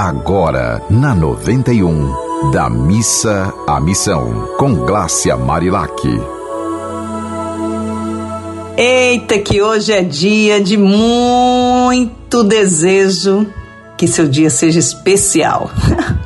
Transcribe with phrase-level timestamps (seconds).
[0.00, 5.90] Agora, na 91, da missa à missão, com Glácia Marilac.
[8.76, 13.44] Eita, que hoje é dia de muito desejo
[13.96, 15.68] que seu dia seja especial.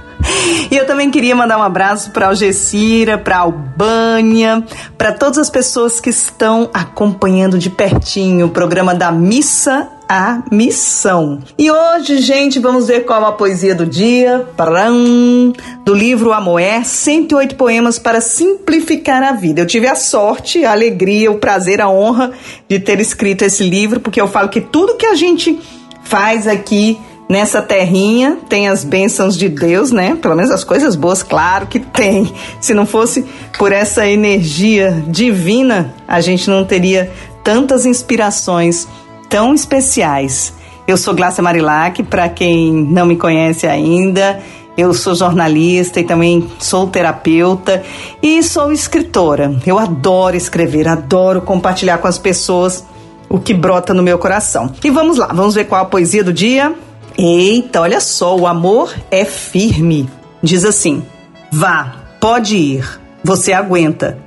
[0.70, 4.64] E eu também queria mandar um abraço para Algecira, para Albânia,
[4.96, 11.41] para todas as pessoas que estão acompanhando de pertinho o programa da Missa à Missão.
[11.59, 14.46] E hoje, gente, vamos ver qual a poesia do dia.
[14.56, 15.52] Param,
[15.84, 19.60] do livro Amoé, 108 poemas para simplificar a vida.
[19.60, 22.32] Eu tive a sorte, a alegria, o prazer, a honra
[22.68, 25.59] de ter escrito esse livro, porque eu falo que tudo que a gente
[26.04, 26.98] faz aqui
[27.32, 30.18] nessa terrinha tem as bênçãos de Deus, né?
[30.20, 32.30] Pelo menos as coisas boas, claro que tem.
[32.60, 33.24] Se não fosse
[33.59, 37.10] por essa energia divina, a gente não teria
[37.42, 38.87] tantas inspirações
[39.30, 40.52] tão especiais.
[40.87, 44.38] Eu sou Glácia Marilac, para quem não me conhece ainda,
[44.76, 47.82] eu sou jornalista e também sou terapeuta
[48.23, 49.54] e sou escritora.
[49.64, 52.85] Eu adoro escrever, adoro compartilhar com as pessoas
[53.26, 54.70] o que brota no meu coração.
[54.85, 56.74] E vamos lá, vamos ver qual a poesia do dia?
[57.16, 60.09] Eita, olha só, o amor é firme.
[60.43, 61.05] Diz assim:
[61.51, 64.19] vá, pode ir, você aguenta.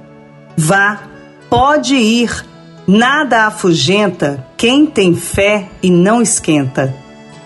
[0.57, 1.01] Vá,
[1.49, 2.45] pode ir,
[2.87, 6.95] nada afugenta quem tem fé e não esquenta.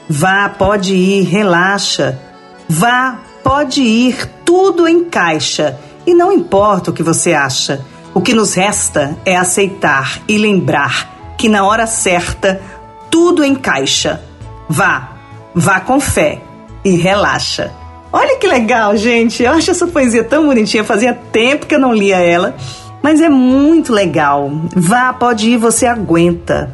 [0.08, 2.20] Vá, pode ir, relaxa.
[2.68, 5.80] Vá, pode ir, tudo encaixa.
[6.06, 11.36] E não importa o que você acha, o que nos resta é aceitar e lembrar
[11.38, 12.62] que na hora certa
[13.09, 14.22] tudo encaixa.
[14.68, 15.19] Vá,
[15.60, 16.42] Vá com fé
[16.86, 17.70] e relaxa.
[18.14, 19.44] Olha que legal, gente.
[19.44, 20.86] Eu acho essa poesia tão bonitinha.
[20.86, 22.56] Fazia tempo que eu não lia ela,
[23.04, 24.50] mas é muito legal.
[24.74, 26.74] Vá, pode ir, você aguenta.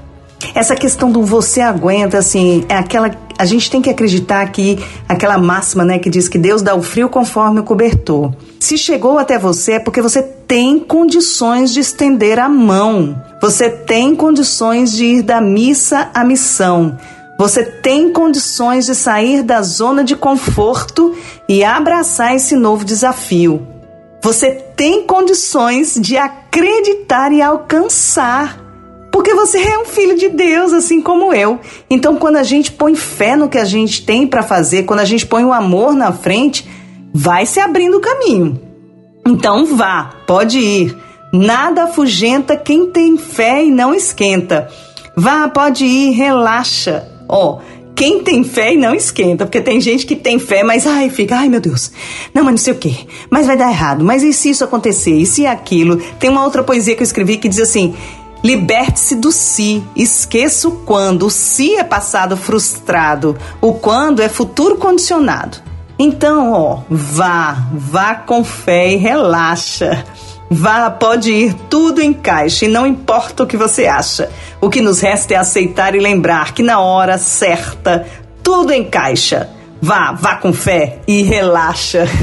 [0.53, 3.09] Essa questão do você aguenta, assim, é aquela.
[3.39, 4.77] A gente tem que acreditar que
[5.09, 8.33] aquela máxima, né, que diz que Deus dá o frio conforme o cobertor.
[8.59, 13.19] Se chegou até você é porque você tem condições de estender a mão.
[13.41, 16.95] Você tem condições de ir da missa à missão.
[17.37, 21.13] Você tem condições de sair da zona de conforto
[21.49, 23.67] e abraçar esse novo desafio.
[24.23, 28.63] Você tem condições de acreditar e alcançar.
[29.11, 31.59] Porque você é um filho de Deus, assim como eu.
[31.89, 35.05] Então, quando a gente põe fé no que a gente tem para fazer, quando a
[35.05, 36.67] gente põe o amor na frente,
[37.13, 38.59] vai se abrindo o caminho.
[39.27, 40.97] Então, vá, pode ir.
[41.33, 44.69] Nada afugenta quem tem fé e não esquenta.
[45.15, 47.14] Vá, pode ir, relaxa.
[47.27, 47.59] Ó,
[47.95, 51.37] quem tem fé e não esquenta, porque tem gente que tem fé, mas ai, fica,
[51.37, 51.91] ai meu Deus,
[52.33, 52.93] não, mas não sei o quê,
[53.29, 55.97] mas vai dar errado, mas e se isso acontecer, e se aquilo?
[56.19, 57.95] Tem uma outra poesia que eu escrevi que diz assim:
[58.43, 64.75] liberte-se do si, esqueça o quando, o si é passado frustrado, o quando é futuro
[64.75, 65.57] condicionado.
[65.97, 70.03] Então, ó, vá, vá com fé e relaxa.
[70.57, 74.29] Vá, pode ir, tudo encaixa e não importa o que você acha.
[74.61, 78.05] O que nos resta é aceitar e lembrar que na hora certa
[78.41, 79.49] tudo encaixa.
[79.81, 82.07] Vá, vá com fé e relaxa.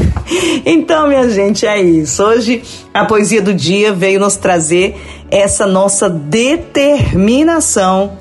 [0.65, 2.23] Então, minha gente, é isso.
[2.23, 2.63] Hoje
[2.95, 4.97] a poesia do dia veio nos trazer
[5.31, 8.13] essa nossa determinação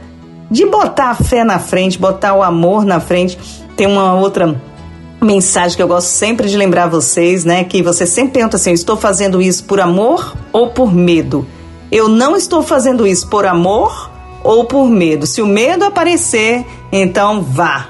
[0.49, 3.37] de botar a fé na frente, botar o amor na frente.
[3.77, 4.59] Tem uma outra
[5.21, 7.63] mensagem que eu gosto sempre de lembrar vocês, né?
[7.63, 11.45] Que você sempre pergunta assim: estou fazendo isso por amor ou por medo?
[11.91, 14.09] Eu não estou fazendo isso por amor
[14.43, 15.27] ou por medo.
[15.27, 17.87] Se o medo aparecer, então vá.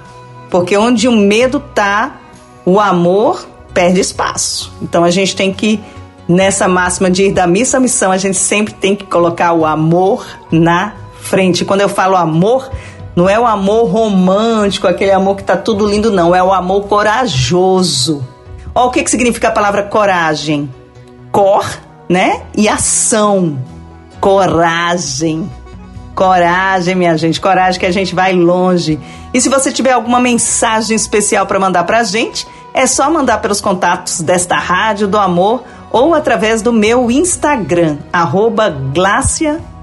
[0.49, 2.19] Porque onde o medo tá,
[2.65, 4.73] o amor perde espaço.
[4.81, 5.79] Então a gente tem que,
[6.27, 9.65] nessa máxima de ir da missa à missão, a gente sempre tem que colocar o
[9.65, 11.63] amor na frente.
[11.63, 12.69] Quando eu falo amor,
[13.15, 16.33] não é o amor romântico, aquele amor que tá tudo lindo, não.
[16.33, 18.25] É o amor corajoso.
[18.73, 20.73] Ó, o que, que significa a palavra coragem?
[21.31, 21.65] Cor,
[22.07, 22.43] né?
[22.55, 23.59] E ação.
[24.19, 25.51] Coragem.
[26.15, 27.41] Coragem, minha gente.
[27.41, 28.97] Coragem que a gente vai longe.
[29.33, 33.59] E se você tiver alguma mensagem especial para mandar pra gente, é só mandar pelos
[33.59, 38.73] contatos desta Rádio do Amor ou através do meu Instagram, arroba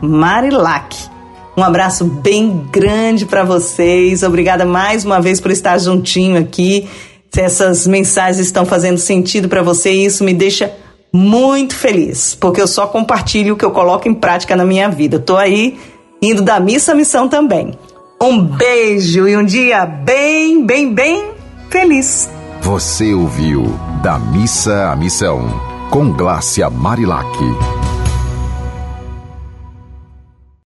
[0.01, 1.18] Marilac.
[1.59, 4.23] Um abraço bem grande para vocês.
[4.23, 6.89] Obrigada mais uma vez por estar juntinho aqui.
[7.33, 10.73] Se essas mensagens estão fazendo sentido para você, isso me deixa
[11.13, 15.19] muito feliz, porque eu só compartilho o que eu coloco em prática na minha vida.
[15.19, 15.77] Tô aí
[16.23, 17.77] indo da missa à missão também.
[18.23, 21.33] Um beijo e um dia bem, bem, bem
[21.71, 22.31] feliz.
[22.61, 23.65] Você ouviu
[24.01, 27.27] Da Missa à Missão, com Glácia Marilac.